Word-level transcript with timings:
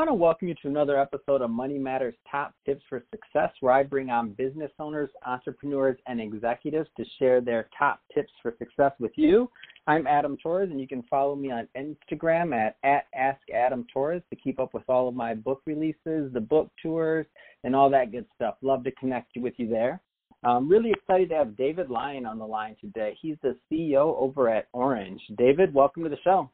want 0.00 0.08
to 0.08 0.14
welcome 0.14 0.48
you 0.48 0.54
to 0.54 0.66
another 0.66 0.98
episode 0.98 1.42
of 1.42 1.50
Money 1.50 1.76
Matters 1.76 2.14
Top 2.30 2.54
Tips 2.64 2.82
for 2.88 3.04
Success, 3.10 3.50
where 3.60 3.74
I 3.74 3.82
bring 3.82 4.08
on 4.08 4.30
business 4.30 4.70
owners, 4.78 5.10
entrepreneurs, 5.26 5.98
and 6.06 6.18
executives 6.18 6.88
to 6.96 7.04
share 7.18 7.42
their 7.42 7.68
top 7.78 8.00
tips 8.14 8.32
for 8.40 8.54
success 8.58 8.92
with 8.98 9.10
you. 9.16 9.50
I'm 9.86 10.06
Adam 10.06 10.38
Torres, 10.42 10.70
and 10.70 10.80
you 10.80 10.88
can 10.88 11.02
follow 11.10 11.36
me 11.36 11.50
on 11.50 11.68
Instagram 11.76 12.54
at, 12.56 12.78
at 12.82 13.08
AskAdamTorres 13.14 14.22
to 14.30 14.36
keep 14.42 14.58
up 14.58 14.72
with 14.72 14.84
all 14.88 15.06
of 15.06 15.14
my 15.14 15.34
book 15.34 15.60
releases, 15.66 16.32
the 16.32 16.46
book 16.48 16.70
tours, 16.82 17.26
and 17.64 17.76
all 17.76 17.90
that 17.90 18.10
good 18.10 18.24
stuff. 18.36 18.54
Love 18.62 18.82
to 18.84 18.92
connect 18.92 19.32
with 19.36 19.52
you 19.58 19.68
there. 19.68 20.00
I'm 20.42 20.66
really 20.66 20.92
excited 20.92 21.28
to 21.28 21.34
have 21.34 21.58
David 21.58 21.90
Lyon 21.90 22.24
on 22.24 22.38
the 22.38 22.46
line 22.46 22.74
today. 22.80 23.18
He's 23.20 23.36
the 23.42 23.54
CEO 23.70 24.16
over 24.18 24.48
at 24.48 24.72
Oranj. 24.72 25.18
David, 25.36 25.74
welcome 25.74 26.04
to 26.04 26.08
the 26.08 26.16
show. 26.24 26.48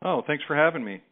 Oh, 0.00 0.22
thanks 0.26 0.44
for 0.46 0.56
having 0.56 0.82
me. 0.82 1.02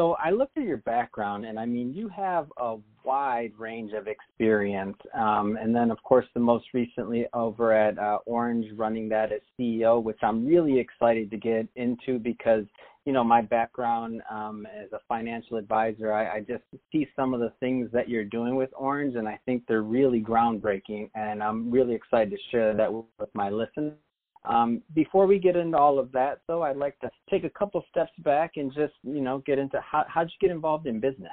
So 0.00 0.16
I 0.18 0.30
looked 0.30 0.56
at 0.56 0.64
your 0.64 0.78
background, 0.78 1.44
and 1.44 1.60
I 1.60 1.66
mean, 1.66 1.92
you 1.92 2.08
have 2.08 2.50
a 2.56 2.76
wide 3.04 3.52
range 3.58 3.92
of 3.92 4.08
experience. 4.08 4.96
Um, 5.12 5.58
and 5.60 5.76
then, 5.76 5.90
of 5.90 6.02
course, 6.02 6.24
the 6.32 6.40
most 6.40 6.64
recently 6.72 7.26
over 7.34 7.74
at 7.74 7.98
uh, 7.98 8.20
Oranj, 8.26 8.70
running 8.76 9.10
that 9.10 9.30
as 9.30 9.42
CEO, 9.58 10.02
which 10.02 10.16
I'm 10.22 10.46
really 10.46 10.78
excited 10.78 11.30
to 11.30 11.36
get 11.36 11.68
into 11.76 12.18
because, 12.18 12.64
you 13.04 13.12
know, 13.12 13.22
my 13.22 13.42
background 13.42 14.22
um, 14.30 14.66
as 14.74 14.90
a 14.94 15.00
financial 15.06 15.58
advisor, 15.58 16.14
I, 16.14 16.36
I 16.36 16.40
just 16.40 16.64
see 16.90 17.06
some 17.14 17.34
of 17.34 17.40
the 17.40 17.52
things 17.60 17.90
that 17.92 18.08
you're 18.08 18.24
doing 18.24 18.56
with 18.56 18.70
Oranj, 18.80 19.18
and 19.18 19.28
I 19.28 19.38
think 19.44 19.64
they're 19.68 19.82
really 19.82 20.22
groundbreaking. 20.22 21.10
And 21.14 21.42
I'm 21.42 21.70
really 21.70 21.94
excited 21.94 22.30
to 22.30 22.38
share 22.50 22.74
that 22.74 22.90
with 22.90 23.28
my 23.34 23.50
listeners. 23.50 23.98
Um, 24.44 24.82
before 24.94 25.26
we 25.26 25.38
get 25.38 25.56
into 25.56 25.76
all 25.76 25.98
of 25.98 26.10
that, 26.12 26.40
though, 26.46 26.62
I'd 26.62 26.76
like 26.76 26.98
to 27.00 27.10
take 27.28 27.44
a 27.44 27.50
couple 27.50 27.84
steps 27.90 28.12
back 28.20 28.52
and 28.56 28.72
just, 28.72 28.94
you 29.02 29.20
know, 29.20 29.42
get 29.44 29.58
into 29.58 29.80
how 29.80 30.04
how'd 30.08 30.28
you 30.28 30.48
get 30.48 30.54
involved 30.54 30.86
in 30.86 30.98
business? 30.98 31.30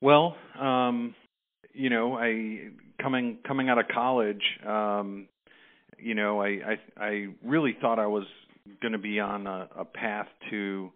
Well, 0.00 0.36
um, 0.60 1.14
you 1.72 1.90
know, 1.90 2.14
I 2.16 2.70
coming 3.00 3.38
coming 3.46 3.68
out 3.68 3.78
of 3.78 3.86
college, 3.88 4.42
um, 4.66 5.28
you 5.98 6.14
know, 6.14 6.40
I 6.40 6.46
I, 6.46 7.04
I 7.04 7.26
really 7.44 7.76
thought 7.80 7.98
I 7.98 8.06
was 8.06 8.24
going 8.80 8.92
to 8.92 8.98
be 8.98 9.18
on 9.18 9.46
a, 9.46 9.68
a 9.78 9.84
path 9.84 10.28
to 10.50 10.92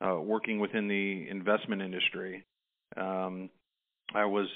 uh, 0.00 0.20
working 0.20 0.60
within 0.60 0.86
the 0.86 1.28
investment 1.28 1.82
industry. 1.82 2.44
Um, 2.96 3.50
I 4.14 4.24
was 4.24 4.46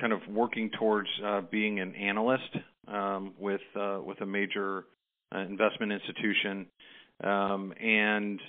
kind 0.00 0.12
of 0.12 0.20
working 0.28 0.70
towards 0.78 1.08
uh, 1.24 1.40
being 1.50 1.80
an 1.80 1.94
analyst 1.94 2.56
um, 2.88 3.34
with 3.38 3.60
uh, 3.78 3.98
with 4.04 4.20
a 4.20 4.26
major 4.26 4.84
uh, 5.34 5.38
investment 5.40 5.92
institution, 5.92 6.66
um, 7.22 7.72
and 7.80 8.40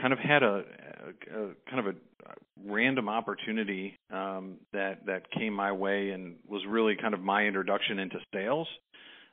kind 0.00 0.12
of 0.12 0.18
had 0.18 0.42
a, 0.42 0.64
a, 1.32 1.40
a 1.40 1.48
kind 1.70 1.86
of 1.86 1.94
a 1.94 1.94
random 2.66 3.08
opportunity 3.08 3.98
um, 4.12 4.56
that 4.72 5.06
that 5.06 5.30
came 5.32 5.52
my 5.52 5.72
way 5.72 6.10
and 6.10 6.36
was 6.48 6.62
really 6.68 6.96
kind 7.00 7.14
of 7.14 7.20
my 7.20 7.44
introduction 7.44 7.98
into 7.98 8.18
sales, 8.34 8.68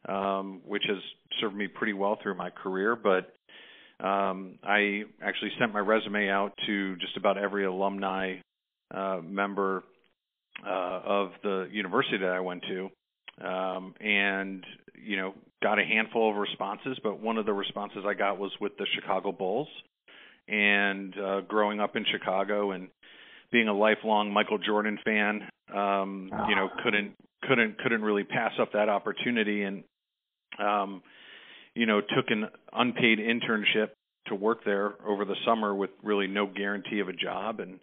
um, 0.07 0.61
which 0.65 0.83
has 0.87 0.97
served 1.39 1.55
me 1.55 1.67
pretty 1.67 1.93
well 1.93 2.17
through 2.21 2.35
my 2.35 2.49
career. 2.49 2.95
But 2.95 3.33
um, 4.05 4.59
I 4.63 5.03
actually 5.21 5.51
sent 5.59 5.73
my 5.73 5.79
resume 5.79 6.29
out 6.29 6.53
to 6.67 6.95
just 6.97 7.17
about 7.17 7.37
every 7.37 7.65
alumni 7.65 8.35
uh, 8.93 9.19
member 9.23 9.83
uh, 10.65 11.01
of 11.05 11.31
the 11.43 11.67
university 11.71 12.17
that 12.19 12.29
I 12.29 12.39
went 12.39 12.63
to, 12.63 13.47
um, 13.47 13.93
and 13.99 14.63
you 15.03 15.17
know 15.17 15.33
got 15.61 15.79
a 15.79 15.83
handful 15.83 16.31
of 16.31 16.37
responses. 16.37 16.97
But 17.03 17.19
one 17.21 17.37
of 17.37 17.45
the 17.45 17.53
responses 17.53 17.99
I 18.07 18.13
got 18.13 18.39
was 18.39 18.51
with 18.59 18.77
the 18.77 18.85
Chicago 18.95 19.31
Bulls, 19.31 19.67
and 20.47 21.13
uh, 21.17 21.41
growing 21.41 21.79
up 21.79 21.95
in 21.95 22.05
Chicago 22.11 22.71
and 22.71 22.87
being 23.51 23.67
a 23.67 23.73
lifelong 23.73 24.31
Michael 24.31 24.57
Jordan 24.57 24.97
fan, 25.05 25.47
um, 25.73 26.31
you 26.49 26.55
know 26.55 26.69
couldn't 26.83 27.13
couldn't 27.43 27.77
couldn't 27.79 28.01
really 28.01 28.23
pass 28.23 28.53
up 28.59 28.73
that 28.73 28.89
opportunity, 28.89 29.63
and 29.63 29.83
um, 30.59 31.01
you 31.75 31.85
know 31.85 32.01
took 32.01 32.29
an 32.29 32.47
unpaid 32.73 33.19
internship 33.19 33.89
to 34.27 34.35
work 34.35 34.63
there 34.65 34.93
over 35.07 35.25
the 35.25 35.35
summer 35.45 35.73
with 35.73 35.89
really 36.03 36.27
no 36.27 36.45
guarantee 36.45 36.99
of 36.99 37.07
a 37.07 37.13
job 37.13 37.59
and 37.59 37.79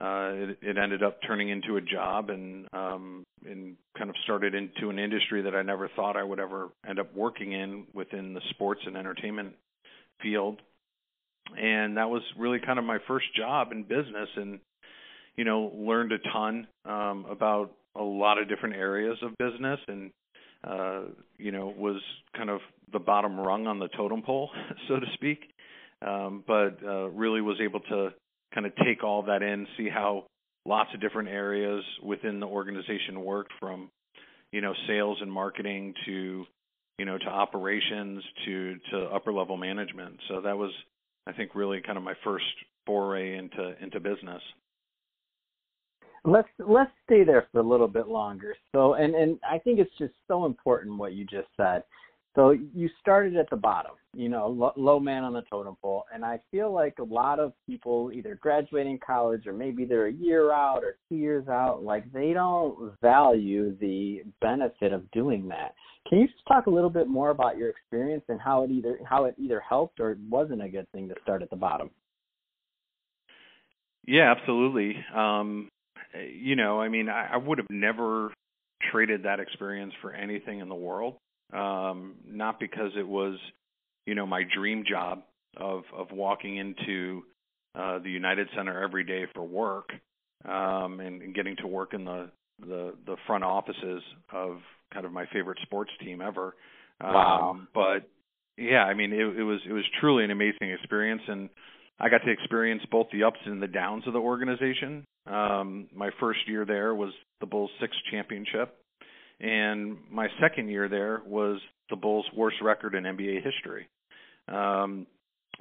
uh, 0.00 0.30
it, 0.32 0.58
it 0.62 0.78
ended 0.78 1.02
up 1.02 1.18
turning 1.26 1.48
into 1.48 1.76
a 1.76 1.80
job 1.80 2.30
and 2.30 2.66
um, 2.72 3.24
and 3.44 3.76
kind 3.96 4.10
of 4.10 4.16
started 4.22 4.54
into 4.54 4.90
an 4.90 4.98
industry 4.98 5.42
that 5.42 5.56
I 5.56 5.62
never 5.62 5.88
thought 5.96 6.16
I 6.16 6.22
would 6.22 6.38
ever 6.38 6.68
end 6.88 7.00
up 7.00 7.14
working 7.16 7.52
in 7.52 7.84
within 7.92 8.32
the 8.32 8.40
sports 8.50 8.80
and 8.86 8.96
entertainment 8.96 9.54
field. 10.22 10.60
And 11.60 11.96
that 11.96 12.10
was 12.10 12.22
really 12.38 12.60
kind 12.64 12.78
of 12.78 12.84
my 12.84 12.98
first 13.08 13.26
job 13.34 13.72
in 13.72 13.82
business, 13.82 14.28
and 14.36 14.60
you 15.36 15.44
know 15.44 15.72
learned 15.74 16.12
a 16.12 16.18
ton 16.32 16.68
um, 16.84 17.26
about 17.28 17.72
a 17.96 18.02
lot 18.02 18.38
of 18.38 18.48
different 18.48 18.76
areas 18.76 19.18
of 19.22 19.36
business, 19.38 19.80
and 19.88 20.10
uh, 20.62 21.00
you 21.38 21.50
know 21.50 21.74
was 21.76 22.00
kind 22.36 22.50
of 22.50 22.60
the 22.92 23.00
bottom 23.00 23.40
rung 23.40 23.66
on 23.66 23.80
the 23.80 23.88
totem 23.88 24.22
pole, 24.22 24.50
so 24.88 25.00
to 25.00 25.06
speak. 25.14 25.40
Um, 26.06 26.44
but 26.46 26.78
uh, 26.86 27.08
really 27.08 27.40
was 27.40 27.56
able 27.60 27.80
to 27.80 28.10
kind 28.54 28.66
of 28.66 28.72
take 28.84 29.04
all 29.04 29.22
that 29.24 29.42
in, 29.42 29.66
see 29.76 29.88
how 29.88 30.24
lots 30.66 30.90
of 30.94 31.00
different 31.00 31.28
areas 31.28 31.84
within 32.02 32.40
the 32.40 32.46
organization 32.46 33.24
worked 33.24 33.52
from, 33.58 33.90
you 34.52 34.60
know, 34.60 34.74
sales 34.86 35.18
and 35.20 35.30
marketing 35.30 35.94
to, 36.06 36.44
you 36.98 37.04
know, 37.04 37.18
to 37.18 37.26
operations 37.26 38.22
to 38.44 38.76
to 38.90 38.98
upper 39.14 39.32
level 39.32 39.56
management. 39.56 40.16
So 40.28 40.40
that 40.42 40.56
was, 40.56 40.72
I 41.26 41.32
think, 41.32 41.54
really 41.54 41.80
kind 41.80 41.98
of 41.98 42.04
my 42.04 42.14
first 42.24 42.44
foray 42.86 43.36
into 43.36 43.74
into 43.82 44.00
business. 44.00 44.42
Let's 46.24 46.48
let's 46.58 46.90
stay 47.04 47.24
there 47.24 47.46
for 47.52 47.60
a 47.60 47.66
little 47.66 47.88
bit 47.88 48.08
longer. 48.08 48.54
So, 48.74 48.94
and 48.94 49.14
and 49.14 49.38
I 49.48 49.58
think 49.58 49.78
it's 49.78 49.96
just 49.98 50.14
so 50.26 50.46
important 50.46 50.98
what 50.98 51.12
you 51.12 51.24
just 51.24 51.48
said. 51.56 51.82
So 52.36 52.50
you 52.50 52.88
started 53.00 53.36
at 53.36 53.50
the 53.50 53.56
bottom, 53.56 53.92
you 54.14 54.28
know, 54.28 54.48
low, 54.48 54.72
low 54.76 55.00
man 55.00 55.24
on 55.24 55.32
the 55.32 55.42
totem 55.50 55.76
pole, 55.82 56.04
and 56.14 56.24
I 56.24 56.38
feel 56.50 56.72
like 56.72 56.94
a 56.98 57.04
lot 57.04 57.40
of 57.40 57.52
people 57.66 58.12
either 58.14 58.38
graduating 58.40 59.00
college 59.04 59.46
or 59.46 59.52
maybe 59.52 59.84
they're 59.84 60.06
a 60.06 60.12
year 60.12 60.52
out 60.52 60.84
or 60.84 60.98
two 61.08 61.16
years 61.16 61.48
out, 61.48 61.82
like 61.82 62.10
they 62.12 62.32
don't 62.32 62.92
value 63.00 63.76
the 63.80 64.22
benefit 64.40 64.92
of 64.92 65.10
doing 65.10 65.48
that. 65.48 65.74
Can 66.08 66.20
you 66.20 66.26
just 66.28 66.46
talk 66.46 66.66
a 66.66 66.70
little 66.70 66.90
bit 66.90 67.08
more 67.08 67.30
about 67.30 67.56
your 67.56 67.70
experience 67.70 68.24
and 68.28 68.40
how 68.40 68.62
it 68.62 68.70
either 68.70 68.98
how 69.04 69.24
it 69.24 69.34
either 69.38 69.60
helped 69.66 69.98
or 69.98 70.16
wasn't 70.30 70.62
a 70.62 70.68
good 70.68 70.86
thing 70.92 71.08
to 71.08 71.14
start 71.22 71.42
at 71.42 71.50
the 71.50 71.56
bottom? 71.56 71.90
Yeah, 74.06 74.32
absolutely. 74.36 74.94
Um, 75.14 75.68
you 76.32 76.56
know, 76.56 76.80
I 76.80 76.88
mean, 76.88 77.08
I, 77.08 77.30
I 77.32 77.36
would 77.36 77.58
have 77.58 77.66
never 77.68 78.32
traded 78.90 79.24
that 79.24 79.40
experience 79.40 79.92
for 80.00 80.12
anything 80.12 80.60
in 80.60 80.68
the 80.68 80.74
world 80.74 81.16
um, 81.52 82.14
not 82.26 82.60
because 82.60 82.92
it 82.98 83.06
was, 83.06 83.38
you 84.06 84.14
know, 84.14 84.26
my 84.26 84.42
dream 84.54 84.84
job 84.88 85.22
of 85.56 85.82
of 85.96 86.10
walking 86.12 86.56
into 86.56 87.22
uh, 87.74 87.98
the 87.98 88.10
United 88.10 88.48
Center 88.56 88.82
every 88.82 89.04
day 89.04 89.24
for 89.34 89.42
work 89.42 89.90
um, 90.44 91.00
and, 91.00 91.22
and 91.22 91.34
getting 91.34 91.56
to 91.56 91.66
work 91.66 91.94
in 91.94 92.04
the, 92.04 92.30
the 92.60 92.94
the 93.06 93.16
front 93.26 93.44
offices 93.44 94.02
of 94.32 94.58
kind 94.92 95.06
of 95.06 95.12
my 95.12 95.26
favorite 95.32 95.58
sports 95.62 95.90
team 96.02 96.20
ever. 96.20 96.54
Wow. 97.02 97.50
Um, 97.50 97.68
but 97.74 98.08
yeah, 98.56 98.82
I 98.82 98.94
mean, 98.94 99.12
it, 99.12 99.38
it 99.38 99.42
was 99.42 99.60
it 99.68 99.72
was 99.72 99.84
truly 100.00 100.24
an 100.24 100.30
amazing 100.30 100.70
experience, 100.70 101.22
and 101.28 101.48
I 102.00 102.08
got 102.08 102.18
to 102.24 102.30
experience 102.30 102.82
both 102.90 103.06
the 103.12 103.24
ups 103.24 103.38
and 103.44 103.62
the 103.62 103.68
downs 103.68 104.04
of 104.06 104.12
the 104.12 104.18
organization. 104.18 105.04
Um, 105.26 105.88
my 105.94 106.10
first 106.18 106.40
year 106.46 106.64
there 106.64 106.94
was 106.94 107.12
the 107.40 107.46
Bulls' 107.46 107.70
sixth 107.80 107.98
championship, 108.10 108.76
and 109.40 109.98
my 110.10 110.28
second 110.40 110.68
year 110.68 110.88
there 110.88 111.22
was 111.26 111.60
the 111.90 111.96
Bulls' 111.96 112.26
worst 112.36 112.56
record 112.62 112.94
in 112.94 113.04
NBA 113.04 113.42
history. 113.42 113.88
Um, 114.48 115.06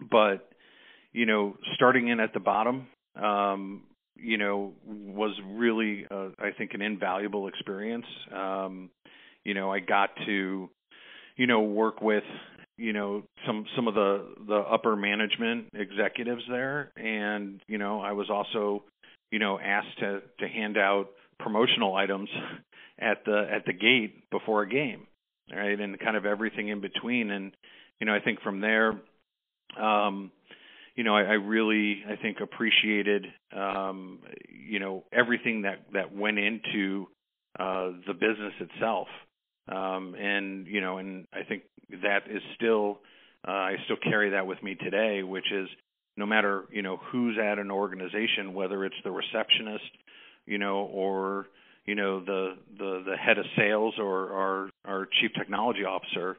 but 0.10 0.50
you 1.14 1.26
know, 1.26 1.58
starting 1.76 2.10
in 2.10 2.20
at 2.20 2.34
the 2.34 2.40
bottom, 2.40 2.88
um, 3.16 3.84
you 4.16 4.38
know, 4.38 4.74
was 4.86 5.36
really, 5.46 6.06
uh, 6.10 6.30
I 6.40 6.52
think, 6.58 6.74
an 6.74 6.82
invaluable 6.82 7.48
experience. 7.48 8.06
Um, 8.34 8.90
you 9.44 9.54
know, 9.54 9.72
I 9.72 9.80
got 9.80 10.10
to, 10.26 10.70
you 11.38 11.48
know, 11.48 11.62
work 11.62 12.02
with, 12.02 12.24
you 12.78 12.94
know, 12.94 13.24
some 13.46 13.66
some 13.76 13.88
of 13.88 13.96
the 13.96 14.34
the 14.48 14.58
upper 14.58 14.96
management 14.96 15.68
executives 15.74 16.44
there, 16.50 16.92
and 16.96 17.62
you 17.68 17.78
know, 17.78 18.02
I 18.02 18.12
was 18.12 18.30
also, 18.30 18.84
you 19.32 19.40
know, 19.40 19.60
asked 19.60 19.98
to 20.00 20.22
to 20.40 20.48
hand 20.48 20.78
out 20.78 21.08
promotional 21.40 21.96
items 21.96 22.30
at 23.00 23.24
the 23.26 23.48
at 23.52 23.66
the 23.66 23.74
gate 23.74 24.30
before 24.30 24.64
a 24.64 24.70
game, 24.70 25.08
right? 25.54 25.80
And 25.80 26.00
kind 26.00 26.18
of 26.18 26.26
everything 26.26 26.70
in 26.70 26.82
between. 26.82 27.32
And 27.32 27.52
you 28.00 28.06
know, 28.08 28.14
I 28.14 28.20
think 28.20 28.42
from 28.42 28.62
there, 28.62 28.94
um, 29.82 30.32
you 30.96 31.04
know, 31.04 31.16
I, 31.16 31.22
I 31.22 31.34
really 31.34 32.04
I 32.10 32.16
think 32.16 32.38
appreciated 32.42 33.26
um, 33.56 34.20
you 34.50 34.80
know 34.80 35.04
everything 35.12 35.64
that 35.64 35.86
that 35.94 36.16
went 36.16 36.40
into 36.40 37.08
uh, 37.60 37.92
the 38.06 38.14
business 38.14 38.54
itself. 38.60 39.08
Um, 39.70 40.16
and 40.16 40.66
you 40.68 40.82
know, 40.82 40.98
and 40.98 41.28
I 41.34 41.44
think 41.44 41.64
that 41.90 42.22
is 42.30 42.42
still 42.56 43.00
uh, 43.48 43.52
I 43.52 43.76
still 43.86 43.98
carry 44.02 44.32
that 44.32 44.48
with 44.48 44.62
me 44.64 44.76
today, 44.76 45.24
which 45.24 45.52
is 45.52 45.68
no 46.16 46.26
matter 46.26 46.64
you 46.72 46.82
know 46.82 46.98
who's 47.12 47.38
at 47.38 47.60
an 47.60 47.72
organization, 47.72 48.54
whether 48.54 48.86
it's 48.86 48.96
the 49.04 49.12
receptionist, 49.12 49.90
you 50.48 50.58
know, 50.58 50.78
or 50.92 51.48
you 51.86 51.96
know 51.96 52.24
the 52.24 52.56
the 52.78 53.04
the 53.06 53.18
head 53.18 53.38
of 53.38 53.46
sales 53.56 53.96
or 54.00 54.32
our 54.32 54.70
our 54.86 55.08
chief 55.20 55.32
technology 55.38 55.84
officer, 55.84 56.38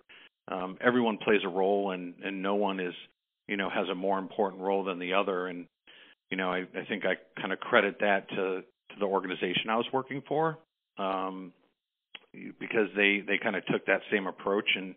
um, 0.48 0.76
everyone 0.80 1.18
plays 1.18 1.40
a 1.44 1.48
role, 1.48 1.92
and 1.92 2.14
and 2.24 2.42
no 2.42 2.56
one 2.56 2.80
is 2.80 2.94
you 3.46 3.56
know 3.56 3.70
has 3.70 3.88
a 3.88 3.94
more 3.94 4.18
important 4.18 4.62
role 4.62 4.84
than 4.84 4.98
the 4.98 5.14
other. 5.14 5.46
And 5.46 5.66
you 6.30 6.36
know, 6.36 6.50
I, 6.50 6.64
I 6.74 6.84
think 6.88 7.04
I 7.04 7.14
kind 7.40 7.52
of 7.52 7.60
credit 7.60 8.00
that 8.00 8.28
to 8.30 8.62
to 8.62 8.96
the 8.98 9.06
organization 9.06 9.70
I 9.70 9.76
was 9.76 9.86
working 9.92 10.22
for, 10.26 10.58
um, 10.98 11.52
because 12.32 12.88
they 12.96 13.22
they 13.26 13.38
kind 13.38 13.54
of 13.54 13.64
took 13.66 13.86
that 13.86 14.00
same 14.10 14.26
approach 14.26 14.68
and 14.74 14.94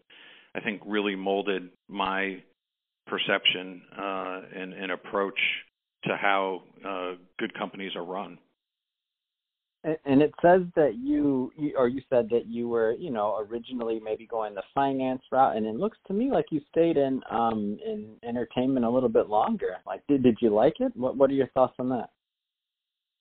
I 0.53 0.59
think 0.59 0.81
really 0.85 1.15
molded 1.15 1.69
my 1.87 2.41
perception 3.07 3.81
uh, 3.97 4.41
and, 4.55 4.73
and 4.73 4.91
approach 4.91 5.39
to 6.05 6.15
how 6.17 6.63
uh, 6.85 7.11
good 7.39 7.53
companies 7.53 7.95
are 7.95 8.03
run. 8.03 8.37
And 9.83 10.21
it 10.21 10.31
says 10.43 10.61
that 10.75 10.97
you, 11.01 11.51
or 11.75 11.87
you 11.87 12.01
said 12.07 12.29
that 12.29 12.45
you 12.45 12.69
were, 12.69 12.91
you 12.93 13.09
know, 13.09 13.43
originally 13.49 13.99
maybe 13.99 14.27
going 14.27 14.53
the 14.53 14.61
finance 14.75 15.23
route, 15.31 15.57
and 15.57 15.65
it 15.65 15.75
looks 15.75 15.97
to 16.05 16.13
me 16.13 16.29
like 16.31 16.45
you 16.51 16.61
stayed 16.69 16.97
in 16.97 17.19
um, 17.31 17.79
in 17.83 18.15
entertainment 18.23 18.85
a 18.85 18.89
little 18.89 19.09
bit 19.09 19.27
longer. 19.27 19.77
Like, 19.87 20.05
did 20.07 20.21
did 20.21 20.37
you 20.39 20.53
like 20.53 20.75
it? 20.79 20.95
What 20.95 21.17
What 21.17 21.31
are 21.31 21.33
your 21.33 21.47
thoughts 21.47 21.73
on 21.79 21.89
that? 21.89 22.11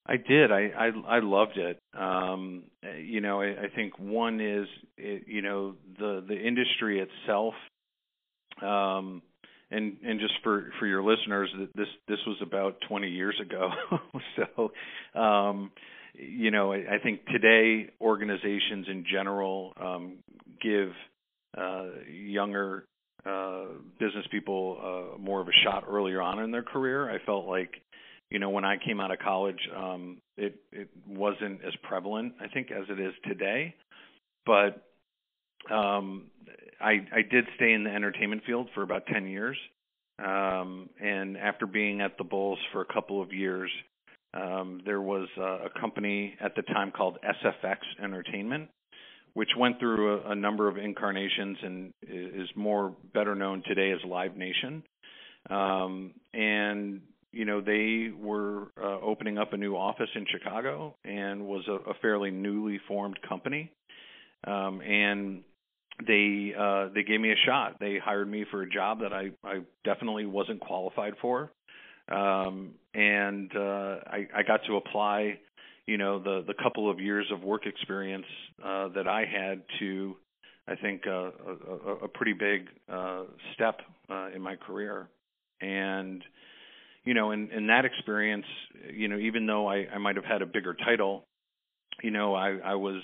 I 0.04 0.18
did. 0.18 0.52
I 0.52 0.70
I, 0.78 1.16
I 1.16 1.20
loved 1.20 1.56
it. 1.56 1.80
Um, 1.98 2.64
you 3.02 3.22
know, 3.22 3.40
I, 3.40 3.62
I 3.62 3.68
think 3.74 3.98
one 3.98 4.40
is, 4.42 4.66
it, 4.98 5.24
you 5.28 5.40
know, 5.40 5.76
the 5.98 6.22
the 6.28 6.36
industry 6.38 7.00
itself. 7.00 7.54
Um, 8.60 9.22
and 9.70 9.96
and 10.04 10.20
just 10.20 10.34
for 10.42 10.72
for 10.78 10.86
your 10.86 11.02
listeners, 11.02 11.48
this 11.74 11.88
this 12.06 12.18
was 12.26 12.36
about 12.42 12.76
20 12.86 13.08
years 13.08 13.40
ago. 13.40 13.70
so, 14.36 15.18
um, 15.18 15.70
you 16.20 16.50
know, 16.50 16.72
I, 16.72 16.94
I 16.94 16.99
think 17.02 17.25
today 17.26 17.90
organizations 18.00 18.87
in 18.88 19.05
general 19.11 19.72
um, 19.81 20.19
give 20.62 20.90
uh, 21.56 21.87
younger 22.11 22.84
uh, 23.25 23.64
business 23.99 24.26
people 24.31 24.78
uh, 25.14 25.19
more 25.19 25.40
of 25.40 25.49
a 25.49 25.64
shot 25.64 25.84
earlier 25.88 26.20
on 26.20 26.43
in 26.43 26.50
their 26.50 26.62
career. 26.62 27.11
I 27.11 27.19
felt 27.25 27.46
like, 27.46 27.70
you 28.31 28.38
know, 28.38 28.50
when 28.50 28.64
I 28.64 28.76
came 28.84 29.00
out 29.00 29.11
of 29.11 29.19
college, 29.19 29.58
um, 29.76 30.19
it 30.37 30.56
it 30.72 30.88
wasn't 31.06 31.64
as 31.67 31.75
prevalent, 31.82 32.34
I 32.40 32.49
think, 32.49 32.70
as 32.70 32.84
it 32.88 33.00
is 33.00 33.12
today. 33.26 33.75
But 34.46 34.82
um, 35.72 36.26
I 36.81 37.06
I 37.12 37.22
did 37.31 37.46
stay 37.56 37.72
in 37.72 37.84
the 37.84 37.90
entertainment 37.90 38.43
field 38.46 38.69
for 38.75 38.82
about 38.82 39.06
10 39.06 39.26
years. 39.26 39.56
Um, 40.19 40.90
and 41.00 41.38
after 41.38 41.67
being 41.67 42.02
at 42.02 42.19
the 42.19 42.25
Bulls 42.25 42.58
for 42.72 42.82
a 42.82 42.93
couple 42.93 43.22
of 43.22 43.32
years, 43.32 43.70
um, 44.35 44.81
there 44.85 45.00
was 45.00 45.29
a, 45.37 45.67
a 45.67 45.81
company 45.81 46.35
at 46.41 46.55
the 46.55 46.62
time 46.62 46.93
called 46.93 47.19
SFX 47.25 47.79
Entertainment, 48.03 48.69
which 49.35 49.50
went 49.59 49.79
through 49.81 50.21
a, 50.21 50.31
a 50.31 50.35
number 50.35 50.69
of 50.69 50.77
incarnations 50.77 51.59
and 51.62 51.93
is 52.03 52.49
more 52.55 52.94
better 53.12 53.35
known 53.35 53.62
today 53.67 53.91
as 53.93 53.99
Live 54.09 54.37
Nation. 54.37 54.82
Um, 55.49 56.12
and 56.32 57.00
you 57.32 57.44
know 57.44 57.61
they 57.61 58.11
were 58.17 58.69
uh, 58.81 59.00
opening 59.00 59.38
up 59.38 59.53
a 59.53 59.56
new 59.56 59.75
office 59.75 60.11
in 60.15 60.27
Chicago 60.31 60.97
and 61.05 61.47
was 61.47 61.65
a, 61.69 61.91
a 61.91 61.94
fairly 62.03 62.31
newly 62.31 62.81
formed 62.87 63.19
company. 63.29 63.73
Um, 64.47 64.81
and 64.81 65.43
they 66.06 66.53
uh, 66.59 66.88
they 66.94 67.03
gave 67.03 67.21
me 67.21 67.32
a 67.32 67.47
shot. 67.47 67.77
They 67.81 67.99
hired 68.03 68.31
me 68.31 68.44
for 68.50 68.62
a 68.62 68.69
job 68.69 69.00
that 69.00 69.12
I 69.12 69.31
I 69.43 69.61
definitely 69.85 70.27
wasn't 70.27 70.61
qualified 70.61 71.15
for 71.21 71.50
um, 72.10 72.72
and 72.94 73.50
uh, 73.54 73.96
I, 74.06 74.26
I 74.34 74.42
got 74.46 74.60
to 74.66 74.76
apply, 74.76 75.38
you 75.86 75.98
know, 75.98 76.18
the 76.18 76.44
the 76.46 76.54
couple 76.54 76.90
of 76.90 77.00
years 77.00 77.26
of 77.32 77.42
work 77.42 77.66
experience 77.66 78.26
uh, 78.64 78.88
that 78.88 79.06
I 79.06 79.24
had 79.24 79.62
to, 79.78 80.16
I 80.66 80.76
think, 80.76 81.02
uh, 81.06 81.30
a, 81.30 82.04
a 82.04 82.08
pretty 82.08 82.32
big 82.32 82.68
uh, 82.92 83.24
step 83.54 83.80
uh, 84.10 84.28
in 84.34 84.42
my 84.42 84.56
career, 84.56 85.08
and 85.60 86.22
you 87.04 87.14
know, 87.14 87.30
in, 87.30 87.50
in 87.50 87.68
that 87.68 87.84
experience, 87.84 88.44
you 88.92 89.08
know, 89.08 89.18
even 89.18 89.46
though 89.46 89.66
I, 89.66 89.86
I 89.94 89.98
might 89.98 90.16
have 90.16 90.24
had 90.24 90.42
a 90.42 90.46
bigger 90.46 90.74
title, 90.74 91.24
you 92.02 92.10
know, 92.10 92.34
I, 92.34 92.58
I 92.62 92.74
was 92.74 93.02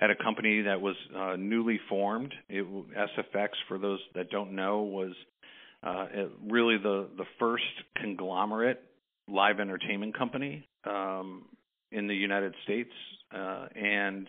at 0.00 0.10
a 0.10 0.16
company 0.16 0.62
that 0.62 0.80
was 0.80 0.96
uh, 1.16 1.36
newly 1.36 1.80
formed. 1.88 2.34
It, 2.48 2.64
SFX, 2.64 3.48
for 3.68 3.78
those 3.78 4.00
that 4.14 4.30
don't 4.30 4.52
know, 4.52 4.82
was 4.82 5.12
uh, 5.82 6.06
really 6.50 6.76
the 6.78 7.08
the 7.16 7.24
first 7.38 7.64
conglomerate 7.96 8.82
live 9.28 9.60
entertainment 9.60 10.16
company 10.16 10.66
um, 10.84 11.44
in 11.92 12.06
the 12.06 12.14
United 12.14 12.54
States, 12.64 12.90
uh, 13.34 13.66
and 13.74 14.26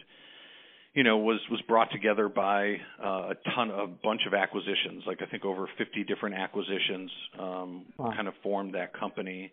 you 0.94 1.04
know 1.04 1.18
was 1.18 1.40
was 1.50 1.62
brought 1.68 1.92
together 1.92 2.30
by 2.30 2.76
uh, 3.04 3.32
a 3.32 3.36
ton 3.56 3.72
of 3.72 4.02
bunch 4.02 4.22
of 4.28 4.34
acquisitions. 4.34 5.04
Like 5.08 5.22
I 5.22 5.26
think 5.26 5.46
over 5.46 5.68
50 5.78 6.04
different 6.04 6.36
acquisitions 6.36 7.12
um, 7.40 7.86
wow. 7.98 8.14
kind 8.16 8.28
of 8.28 8.34
formed 8.44 8.76
that 8.76 8.94
company, 8.94 9.52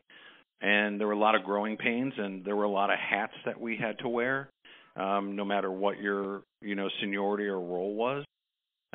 and 0.60 1.00
there 1.00 1.06
were 1.06 1.14
a 1.14 1.18
lot 1.18 1.34
of 1.34 1.44
growing 1.44 1.76
pains, 1.76 2.12
and 2.16 2.44
there 2.44 2.56
were 2.56 2.64
a 2.64 2.70
lot 2.70 2.90
of 2.90 2.98
hats 2.98 3.34
that 3.46 3.60
we 3.60 3.76
had 3.76 3.98
to 4.00 4.08
wear, 4.08 4.50
um, 4.96 5.36
no 5.36 5.44
matter 5.44 5.70
what 5.70 5.98
your 5.98 6.42
you 6.60 6.74
know 6.74 6.88
seniority 7.00 7.44
or 7.44 7.58
role 7.58 7.94
was. 7.94 8.24